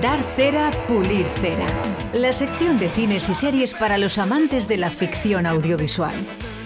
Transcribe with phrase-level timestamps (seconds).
[0.00, 1.66] Dar cera, pulir cera.
[2.12, 6.14] La sección de cines y series para los amantes de la ficción audiovisual.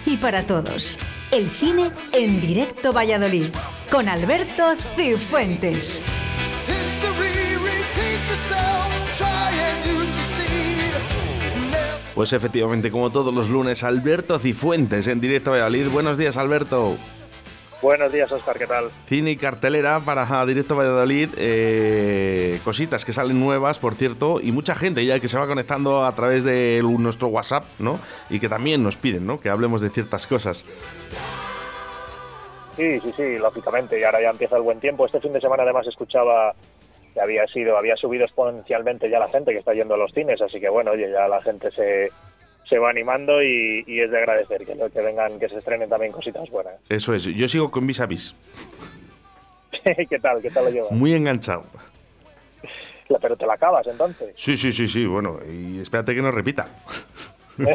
[0.05, 0.99] Y para todos,
[1.31, 3.47] el cine en directo Valladolid,
[3.91, 6.03] con Alberto Cifuentes.
[12.15, 15.89] Pues efectivamente, como todos los lunes, Alberto Cifuentes en directo Valladolid.
[15.89, 16.99] Buenos días, Alberto.
[17.83, 18.91] Buenos días, Oscar, ¿qué tal?
[19.07, 21.29] Cine y cartelera para Directo Valladolid.
[21.37, 26.07] Eh, cositas que salen nuevas, por cierto, y mucha gente ya que se va conectando
[26.07, 28.01] a través de nuestro WhatsApp, ¿no?
[28.31, 29.41] Y que también nos piden, ¿no?
[29.41, 30.65] Que hablemos de ciertas cosas.
[32.77, 34.01] Sí, sí, sí, lógicamente.
[34.01, 35.05] Y ahora ya empieza el buen tiempo.
[35.05, 36.55] Este fin de semana además escuchaba
[37.13, 40.41] que había sido, había subido exponencialmente ya la gente que está yendo a los cines,
[40.41, 42.11] así que bueno, oye, ya la gente se,
[42.69, 46.49] se va animando y, es de agradecer que, que vengan, que se estrenen también cositas
[46.51, 46.75] buenas.
[46.89, 48.35] Eso es, yo sigo con vis a vis.
[50.09, 50.43] ¿Qué tal?
[50.43, 50.91] ¿Qué tal lo llevas?
[50.91, 51.65] Muy enganchado.
[53.21, 54.33] pero te la acabas entonces.
[54.35, 56.69] Sí, sí, sí, sí, bueno, y espérate que no repita.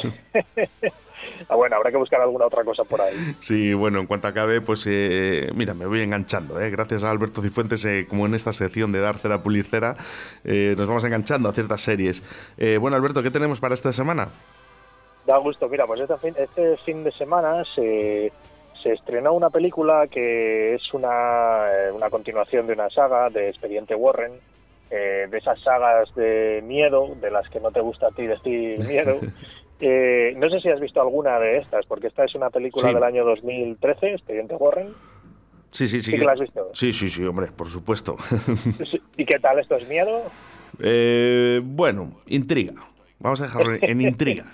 [1.50, 3.16] Ah, bueno, habrá que buscar alguna otra cosa por ahí.
[3.40, 6.60] Sí, bueno, en cuanto acabe, pues eh, mira, me voy enganchando.
[6.62, 6.70] Eh.
[6.70, 9.96] Gracias a Alberto Cifuentes, eh, como en esta sección de dar cera, pulir cera,
[10.44, 12.22] nos vamos enganchando a ciertas series.
[12.80, 14.30] bueno, Alberto, ¿qué tenemos para esta semana?
[15.26, 18.32] Da gusto, mira, pues este fin, este fin de semana se,
[18.82, 24.34] se estrenó una película que es una, una continuación de una saga de Expediente Warren,
[24.90, 29.20] de esas sagas de miedo, de las que no te gusta a ti decir miedo.
[29.82, 33.04] Eh, no sé si has visto alguna de estas, porque esta es una película del
[33.04, 34.94] año 2013, Expediente Warren.
[35.72, 36.12] Sí, sí, sí.
[36.12, 36.70] ¿Sí que la has visto?
[36.74, 38.16] Sí, sí, sí, hombre, por supuesto.
[39.18, 39.60] ¿Y qué tal?
[39.60, 40.24] ¿Esto es miedo?
[40.80, 42.74] Eh, bueno, intriga.
[43.20, 44.46] Vamos a dejarlo en intriga.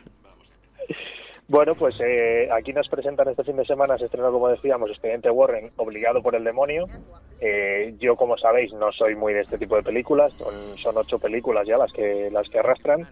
[1.49, 5.29] Bueno, pues eh, aquí nos presentan este fin de semana, se estrenó, como decíamos, Expediente
[5.29, 6.87] Warren, obligado por el demonio.
[7.99, 10.33] yo, como sabéis, no soy muy de este tipo de películas,
[10.81, 13.07] son, ocho películas ya las que, las que arrastran.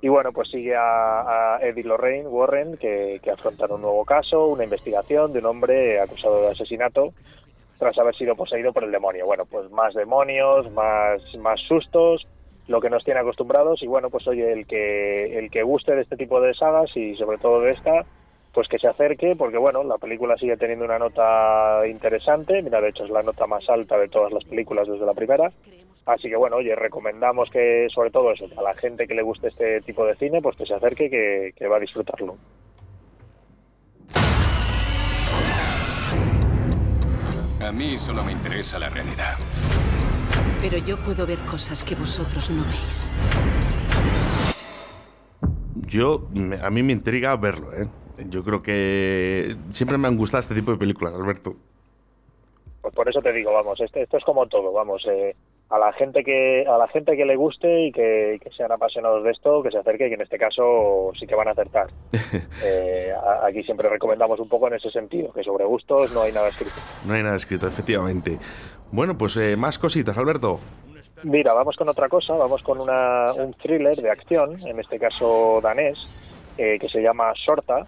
[0.00, 4.64] Y bueno, pues sigue a, Eddie Lorraine Warren, que, que afronta un nuevo caso, una
[4.64, 7.14] investigación de un hombre acusado de asesinato
[7.78, 9.24] tras haber sido poseído por el demonio.
[9.24, 12.26] Bueno, pues más demonios, más, más sustos,
[12.68, 13.82] lo que nos tiene acostumbrados.
[13.82, 17.16] Y bueno, pues oye, el que, el que guste de este tipo de sagas y
[17.16, 18.04] sobre todo de esta,
[18.52, 22.62] pues que se acerque, porque bueno, la película sigue teniendo una nota interesante.
[22.62, 25.50] Mira, de hecho es la nota más alta de todas las películas desde la primera.
[26.06, 29.48] Así que bueno, oye, recomendamos que sobre todo eso, a la gente que le guste
[29.48, 32.36] este tipo de cine, pues que se acerque, que, que va a disfrutarlo.
[37.60, 39.36] A mí solo me interesa la realidad.
[40.60, 43.08] Pero yo puedo ver cosas que vosotros no veis.
[45.86, 46.28] Yo,
[46.62, 47.86] a mí me intriga verlo, ¿eh?
[48.28, 51.54] Yo creo que siempre me han gustado este tipo de películas, Alberto.
[52.82, 55.36] Pues por eso te digo, vamos, esto, esto es como todo, vamos, eh,
[55.70, 59.30] a la gente que a la gente que le guste y que, sean apasionados de
[59.30, 61.88] esto que se acerque que en este caso sí que van a acertar
[62.64, 66.48] eh, aquí siempre recomendamos un poco en ese sentido que sobre gustos no hay nada
[66.48, 66.74] escrito
[67.06, 68.38] no hay nada escrito efectivamente
[68.92, 70.60] bueno pues eh, más cositas Alberto
[71.22, 75.60] mira vamos con otra cosa vamos con una, un thriller de acción en este caso
[75.62, 75.98] danés
[76.56, 77.86] eh, que se llama Sorta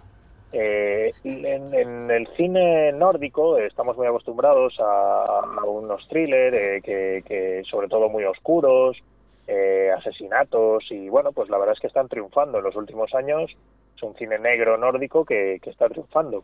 [0.53, 8.09] eh, en, el cine nórdico estamos muy acostumbrados a, unos thrillers eh, que, sobre todo
[8.09, 8.97] muy oscuros,
[9.47, 13.51] eh, asesinatos y bueno, pues la verdad es que están triunfando en los últimos años.
[14.01, 16.43] Es un cine negro nórdico que, está triunfando.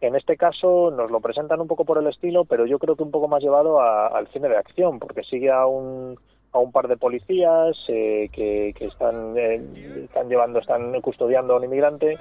[0.00, 3.02] En este caso nos lo presentan un poco por el estilo, pero yo creo que
[3.02, 6.18] un poco más llevado al cine de acción, porque sigue a un,
[6.52, 12.16] a un par de policías que, que, están, están llevando, están custodiando a un inmigrante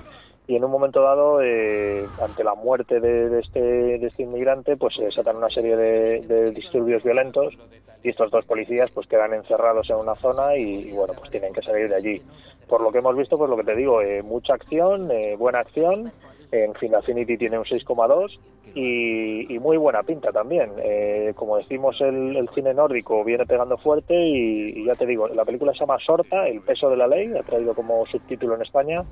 [0.46, 4.96] y en un momento dado, eh, ante la muerte de, este, de este inmigrante, pues
[4.96, 7.58] se desatan una serie de, disturbios violentos
[8.04, 11.62] y estos dos policías pues quedan encerrados en una zona y, bueno, pues tienen que
[11.62, 12.22] salir de allí.
[12.68, 15.60] Por lo que hemos visto, pues lo que te digo, eh, mucha acción, eh, buena
[15.60, 16.12] acción,
[16.52, 18.38] en fin, Affinity tiene un 6,2
[18.76, 20.72] y, muy buena pinta también.
[21.36, 25.72] como decimos, el, cine nórdico viene pegando fuerte y, y, ya te digo, la película
[25.72, 29.04] se llama Sorta, el peso de la ley, ha traído como subtítulo en España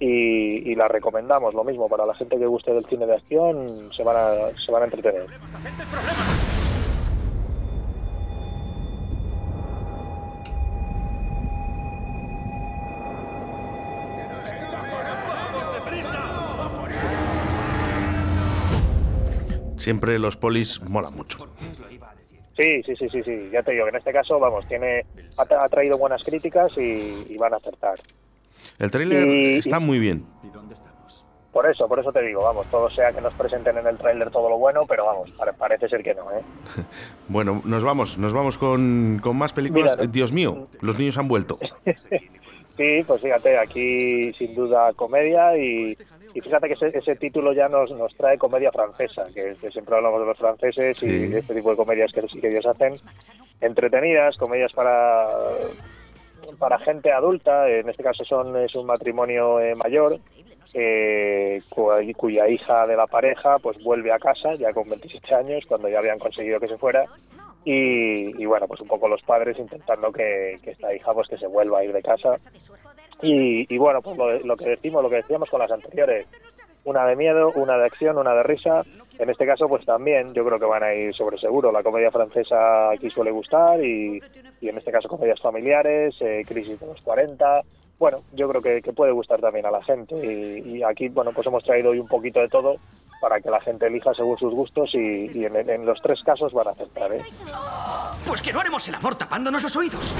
[0.00, 1.54] y, la recomendamos.
[1.54, 4.70] Lo mismo para la gente que guste del cine de acción, se van a, se
[4.70, 5.26] van a entretener.
[19.76, 21.48] Siempre los polis mola mucho.
[22.56, 23.48] Sí, sí, sí, sí, sí.
[23.52, 25.06] Ya te digo que en este caso, vamos, tiene
[25.36, 27.94] ha, traído buenas críticas y, y van a acertar.
[28.78, 29.28] El tráiler
[29.58, 30.24] está muy bien.
[31.52, 34.30] Por eso, por eso te digo, vamos, todo sea que nos presenten en el tráiler
[34.30, 36.42] todo lo bueno, pero vamos, parece ser que no, ¿eh?
[37.28, 39.96] bueno, nos vamos, nos vamos con, con más películas.
[40.12, 41.56] Dios mío, los niños han vuelto.
[42.76, 45.96] sí, pues fíjate, aquí sin duda comedia y,
[46.34, 50.38] fíjate que ese, título ya nos, nos trae comedia francesa, que, siempre hablamos de los
[50.38, 52.94] franceses y este tipo de comedias que, que ellos hacen,
[53.60, 55.26] entretenidas, comedias para
[56.56, 60.18] para gente adulta, en este caso son es un matrimonio eh, mayor
[60.74, 61.60] eh,
[62.16, 65.98] cuya hija de la pareja pues vuelve a casa ya con 27 años cuando ya
[65.98, 67.06] habían conseguido que se fuera
[67.64, 71.80] y, bueno pues un poco los padres intentando que, esta hija pues que se vuelva
[71.80, 72.36] a ir de casa.
[73.20, 76.26] Y, bueno pues lo, que decimos lo que decíamos con las anteriores
[76.88, 78.82] una de miedo una de acción una de risa
[79.18, 82.10] en este caso pues también yo creo que van a ir sobre seguro la comedia
[82.10, 84.20] francesa aquí suele gustar y,
[84.60, 87.62] en este caso comedias familiares eh, crisis de los 40
[87.98, 91.64] bueno, yo creo que, puede gustar también a la gente y, aquí, bueno, pues hemos
[91.64, 92.76] traído hoy un poquito de todo
[93.20, 96.70] para que la gente elija según sus gustos y, en, los tres casos van a
[96.70, 97.22] aceptar, ¿eh?
[98.26, 100.14] Pues que no haremos el amor tapándonos los oídos.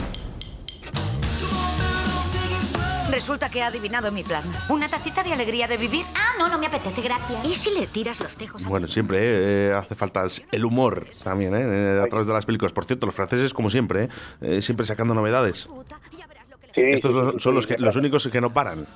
[3.11, 4.43] Resulta que ha adivinado mi plan.
[4.69, 6.05] ¿Una tacita de alegría de vivir?
[6.15, 7.45] Ah, no, no me apetece, gracias.
[7.45, 12.01] ¿Y si le tiras los tejos Bueno, siempre eh, hace falta el humor también, ¿eh?
[12.03, 12.73] A través de las películas.
[12.73, 14.09] Por cierto, los franceses, como siempre, ¿eh?
[14.43, 15.69] eh siempre sacando novedades.
[16.75, 18.87] Estos son los, que, los únicos que no paran.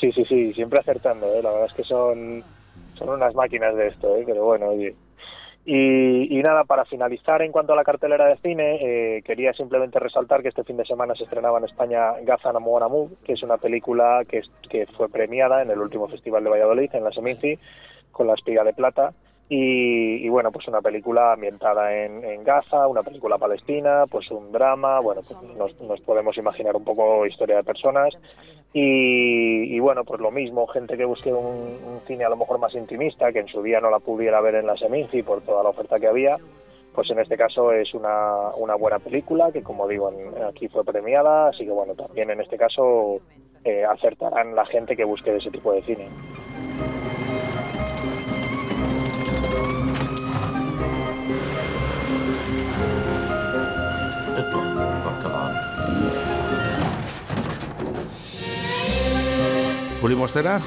[0.00, 1.42] Sí, sí, sí, siempre acertando, ¿eh?
[1.42, 2.42] la verdad es que son,
[2.94, 4.24] son unas máquinas de esto, ¿eh?
[4.26, 4.94] pero bueno, oye.
[5.66, 10.42] Y, nada, para finalizar en cuanto a la cartelera de cine, eh, quería simplemente resaltar
[10.42, 14.24] que este fin de semana se estrenaba en España Gaza Namu que es una película
[14.28, 17.58] que, que fue premiada en el último Festival de Valladolid, en la Seminci,
[18.12, 19.14] con la espiga de plata.
[19.48, 25.20] Y, bueno, pues una película ambientada en, Gaza, una película palestina, pues un drama, bueno,
[25.20, 28.14] pues nos, podemos imaginar un poco historia de personas
[28.72, 33.32] y, bueno, pues lo mismo, gente que busque un, cine a lo mejor más intimista,
[33.32, 36.00] que en su día no la pudiera ver en la Seminci por toda la oferta
[36.00, 36.36] que había,
[36.94, 40.12] pues en este caso es una, una buena película que como digo
[40.48, 43.20] aquí fue premiada, así que bueno, también en este caso
[43.64, 46.08] eh, acertarán la gente que busque ese tipo de cine.
[60.12, 60.60] Mostera?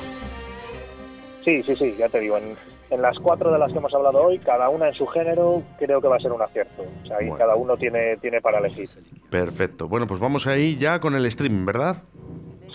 [1.45, 2.37] Sí, sí, sí, ya te digo.
[2.37, 2.57] En,
[3.01, 6.07] las cuatro de las que hemos hablado hoy, cada una en su género, creo que
[6.07, 6.83] va a ser un acierto.
[7.03, 8.87] O sea, ahí cada uno tiene, tiene para elegir.
[9.29, 9.87] Perfecto.
[9.87, 11.97] Bueno, pues vamos ahí ya con el streaming, ¿verdad?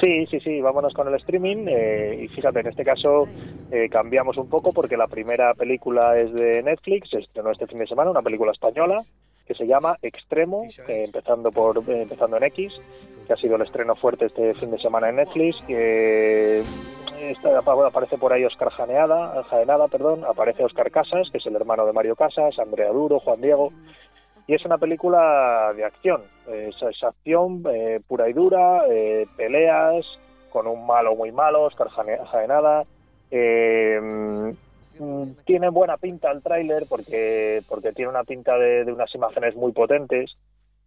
[0.01, 1.67] Sí, sí, sí, vámonos con el streaming.
[1.69, 3.27] Eh, y fíjate, en este caso
[3.71, 7.87] eh, cambiamos un poco porque la primera película es de Netflix, estrenó este fin de
[7.87, 8.99] semana, una película española
[9.47, 12.73] que se llama Extremo, eh, empezando por empezando en X
[13.27, 15.57] que ha sido el estreno fuerte este fin de semana en Netflix.
[15.67, 16.63] que
[17.67, 21.93] aparece por ahí Oscar Janeada, Jaenada, perdón, aparece Oscar Casas, que es el hermano de
[21.93, 23.73] Mario Casas, Andrea Duro, Juan Diego,
[24.47, 30.05] y es una película de acción, es, acción eh, pura y dura, eh, peleas
[30.51, 32.85] con un malo muy malo, Oscar Jaenada.
[33.31, 34.55] Eh,
[35.45, 40.37] tiene buena pinta el tráiler porque porque tiene una pinta de unas imágenes muy potentes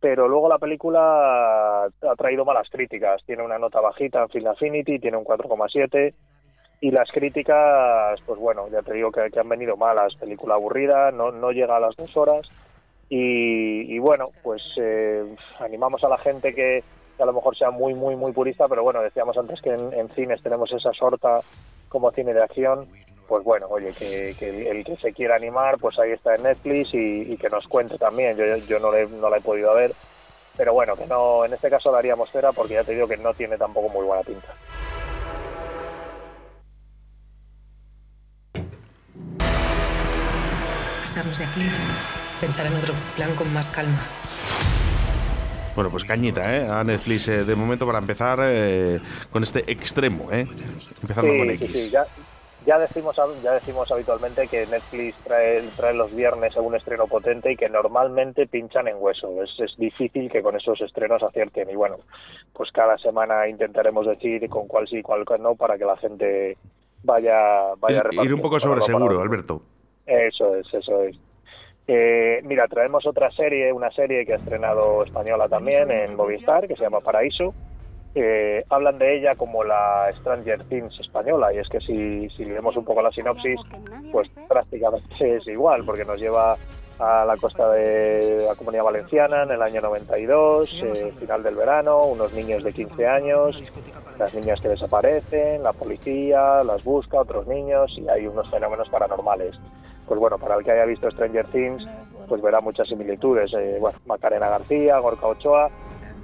[0.06, 3.24] pero luego la película ha traído malas críticas.
[3.26, 6.14] Tiene una nota bajita en Film Affinity, tiene un 4,7
[6.80, 10.14] y las críticas, pues bueno, ya te digo que, han venido malas.
[10.14, 12.48] Película aburrida, no, no llega a las dos horas
[13.10, 15.24] y, bueno, pues eh,
[15.60, 16.84] animamos a la gente que,
[17.18, 20.08] a lo mejor sea muy, muy, muy purista, pero bueno, decíamos antes que en, en
[20.10, 21.40] cines tenemos esa sorta
[21.90, 22.88] como cine de acción
[23.28, 27.38] pues bueno, oye, que, el que se quiera animar, pues ahí está en Netflix y,
[27.38, 28.38] que nos cuente también.
[28.38, 29.94] Yo, yo no, le, no la he podido ver,
[30.58, 33.34] pero bueno, que no, en este caso daríamos cera porque ya te digo que no
[33.34, 34.48] tiene tampoco muy buena pinta.
[41.02, 41.62] Pasarnos de aquí,
[42.42, 44.02] pensar en otro plan con más calma.
[45.76, 46.68] Bueno, pues cañita, ¿eh?
[46.70, 50.48] A Netflix eh, de momento para empezar eh, con este extremo, ¿eh?
[51.02, 51.70] Empezando con X.
[51.74, 52.06] Sí, ya,
[52.66, 57.56] ya decimos, ya decimos habitualmente que Netflix trae, trae los viernes un estreno potente y
[57.56, 59.44] que normalmente pinchan en hueso.
[59.44, 61.70] Es, es difícil que con esos estrenos acierten.
[61.70, 61.98] Y bueno,
[62.54, 66.58] pues cada semana intentaremos decir con cuál sí y cuál no para que la gente
[67.04, 69.62] vaya, vaya Ir un poco sobre seguro, Alberto.
[70.06, 71.18] Eso es, eso es.
[71.88, 76.76] Eh, mira, traemos otra serie, una serie que ha estrenado española también en Movistar, que
[76.76, 77.54] se llama Paraíso
[78.16, 82.76] eh, hablan de ella como la Stranger Things española y es que si, si leemos
[82.78, 83.60] un poco la sinopsis
[84.12, 86.56] pues prácticamente es igual porque nos lleva
[86.98, 92.06] a la costa de la Comunidad Valenciana en el año 92, eh, final del verano,
[92.06, 93.74] unos niños de 15 años,
[94.18, 99.60] las niñas que desaparecen, la policía las busca, otros niños y hay unos fenómenos paranormales.
[100.08, 101.86] Pues bueno, para el que haya visto Stranger Things,
[102.30, 103.52] pues verá muchas similitudes.
[103.56, 105.70] Eh, bueno, Macarena García, Gorka Ochoa,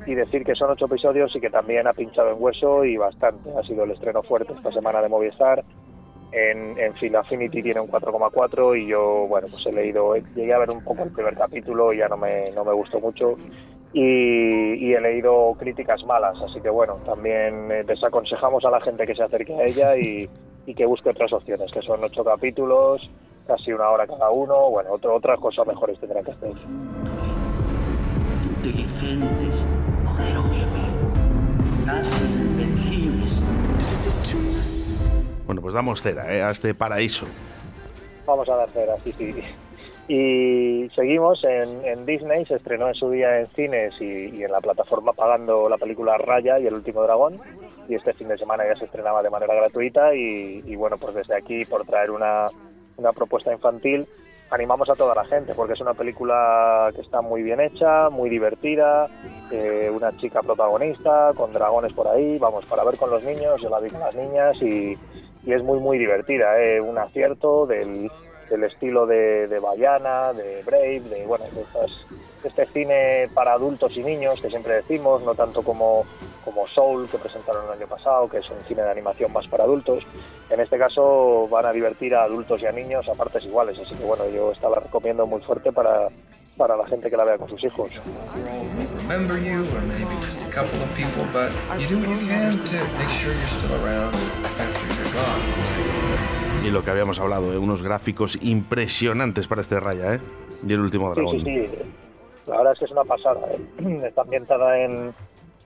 [0.05, 3.49] y decir que son ocho episodios y que también ha pinchado en hueso y bastante.
[3.57, 5.63] Ha sido el estreno fuerte esta semana de Movistar
[6.31, 10.59] en, en Film Affinity tiene un 4,4 y yo, bueno, pues he leído, llegué a
[10.59, 13.35] ver un poco el primer capítulo y ya no me, no me gustó mucho
[13.93, 19.15] y, he leído críticas malas, así que bueno, también eh, desaconsejamos a la gente que
[19.15, 20.29] se acerque a ella y,
[20.73, 23.09] que busque otras opciones, que son ocho capítulos,
[23.45, 26.51] casi una hora cada uno, bueno, otro, otras cosas mejores tendrán que hacer.
[35.51, 36.41] Bueno, pues damos cera ¿eh?
[36.41, 37.25] a este paraíso.
[38.25, 39.35] Vamos a dar cera, sí, sí.
[40.07, 45.11] Y seguimos en, Disney, se estrenó en su día en cines y, en la plataforma
[45.11, 47.35] pagando la película Raya y El último dragón.
[47.89, 50.15] Y este fin de semana ya se estrenaba de manera gratuita.
[50.15, 52.47] Y, bueno, pues desde aquí, por traer una,
[52.95, 54.07] una propuesta infantil,
[54.51, 58.29] animamos a toda la gente porque es una película que está muy bien hecha, muy
[58.29, 59.09] divertida,
[59.91, 63.79] una chica protagonista con dragones por ahí, vamos, para ver con los niños, yo la
[63.79, 64.97] vi con las niñas y,
[65.45, 66.79] es muy muy divertida, ¿eh?
[66.79, 68.09] un acierto del,
[68.63, 71.63] estilo de, de Bayana, de Brave, de bueno, de,
[72.47, 76.05] este cine para adultos y niños que siempre decimos, no tanto como,
[76.43, 79.63] como Soul que presentaron el año pasado, que es un cine de animación más para
[79.63, 80.03] adultos.
[80.49, 83.95] En este caso van a divertir a adultos y a niños a partes iguales, así
[83.95, 86.09] que bueno, yo estaba recomiendo muy fuerte para,
[86.57, 87.91] para la gente que la vea con sus hijos.
[96.63, 97.57] Y lo que habíamos hablado, ¿eh?
[97.57, 100.19] unos gráficos impresionantes para este raya, ¿eh?
[100.67, 101.37] Y el último dragón.
[101.37, 102.00] Sí, sí, sí.
[102.51, 103.39] La verdad es que es una pasada.
[103.49, 104.03] ¿eh?
[104.07, 105.13] Está ambientada en,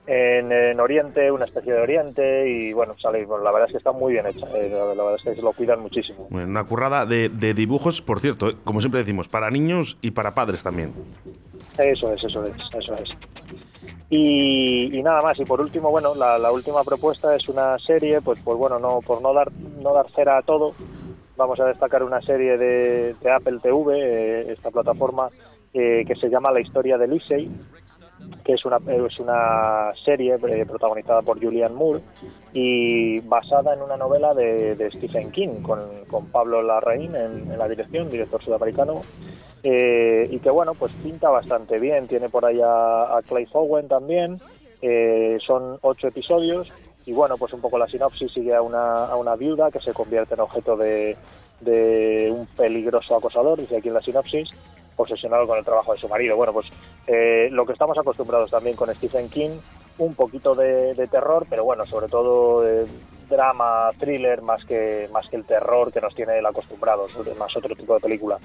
[0.06, 4.12] en, Oriente, una especie de Oriente, y bueno, sale, la verdad es que está muy
[4.12, 4.46] bien hecha.
[4.54, 4.70] ¿eh?
[4.70, 6.28] La, verdad es que lo cuidan muchísimo.
[6.30, 8.56] una currada de, de dibujos, por cierto, ¿eh?
[8.64, 10.92] como siempre decimos, para niños y para padres también.
[11.76, 13.10] Eso es, eso es, eso es.
[14.08, 18.56] Y, nada más, y por último, bueno, la, última propuesta es una serie, pues, pues
[18.56, 19.50] bueno, no, por no dar,
[19.82, 20.74] no dar cera a todo,
[21.36, 25.28] vamos a destacar una serie de, Apple TV, eh, esta plataforma,
[25.78, 27.50] eh, que se llama La historia de Lisey,
[28.42, 32.00] que es una, es una serie eh, protagonizada por Julian Moore
[32.54, 38.08] y basada en una novela de, Stephen King, con, con Pablo Larraín en, la dirección,
[38.08, 39.02] director sudamericano,
[39.62, 42.08] eh, y que bueno, pues pinta bastante bien.
[42.08, 44.38] Tiene por ahí a, Clay Fowen también.
[45.46, 46.72] Son ocho episodios
[47.04, 49.92] y bueno, pues un poco la sinopsis sigue a una, a una viuda que se
[49.92, 51.18] convierte en objeto de,
[51.60, 54.48] de un peligroso acosador, dice aquí en la sinopsis,
[54.96, 56.36] obsesionado con el trabajo de su marido.
[56.36, 56.66] Bueno, pues
[57.06, 59.58] eh, lo que estamos acostumbrados también con Stephen King,
[59.98, 62.62] un poquito de, terror, pero bueno, sobre todo
[63.28, 67.74] drama, thriller, más que, más que el terror que nos tiene él acostumbrados, más otro
[67.74, 68.38] tipo de película.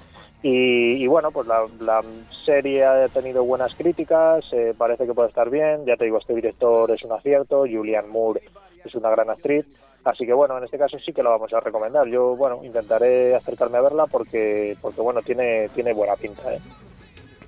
[0.43, 2.01] Y, bueno, pues la,
[2.45, 6.33] serie ha tenido buenas críticas, eh, parece que puede estar bien, ya te digo, este
[6.33, 8.41] director es un acierto, Julianne Moore
[8.83, 9.65] es una gran actriz,
[10.03, 12.07] así que bueno, en este caso sí que la vamos a recomendar.
[12.07, 16.53] Yo, bueno, intentaré acercarme a verla porque, porque bueno, tiene, tiene buena pinta.
[16.53, 16.59] ¿eh?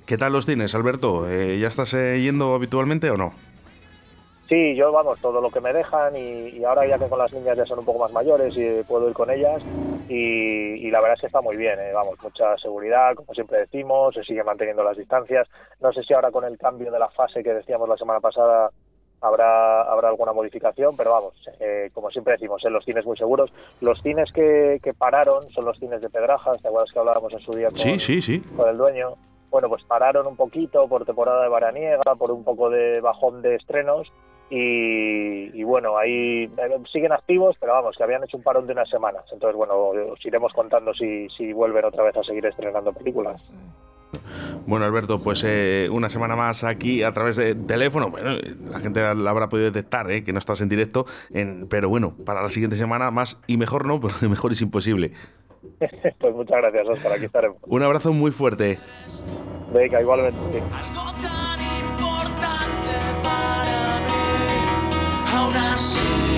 [0.06, 1.30] ¿Qué tal los tienes, Alberto?
[1.30, 3.34] Eh, ¿Ya estás yendo habitualmente o no?
[4.50, 7.58] Sí, yo vamos, todo lo que me dejan y, ahora ya que con las niñas
[7.58, 9.64] ya son un poco más mayores y puedo ir con ellas
[10.10, 11.92] y, la verdad es que está muy bien, ¿eh?
[11.94, 15.48] vamos, mucha seguridad, como siempre decimos, se sigue manteniendo las distancias.
[15.82, 18.70] No sé si ahora con el cambio de la fase que decíamos la semana pasada
[19.24, 23.52] habrá habrá alguna modificación, pero vamos, eh, como siempre decimos, en los cines muy seguros.
[23.82, 27.52] Los cines que, pararon son los cines de Pedrajas, ¿te acuerdas que hablábamos en su
[27.54, 28.40] día con, sí, sí, sí.
[28.56, 29.16] con el dueño?
[29.50, 33.56] Bueno, pues pararon un poquito por temporada de varaniega, por un poco de bajón de
[33.56, 34.12] estrenos
[34.50, 38.90] y, bueno, ahí eh, siguen activos, pero vamos, que habían hecho un parón de unas
[38.90, 39.24] semanas.
[39.32, 43.52] Entonces, bueno, os iremos contando si, si vuelven otra vez a seguir estrenando películas.
[44.66, 48.10] Bueno, Alberto, pues eh, una semana más aquí a través de teléfono.
[48.10, 48.38] Bueno,
[48.72, 52.16] la gente la habrá podido detectar, eh, que no estás en directo, en, pero bueno,
[52.26, 55.12] para la siguiente semana más y mejor no, pero mejor es imposible.
[56.20, 57.58] pues muchas gracias, Oscar, aquí estaremos.
[57.64, 58.80] Un abrazo muy fuerte.
[59.74, 60.62] Venga, igualmente.
[65.36, 66.33] aún así.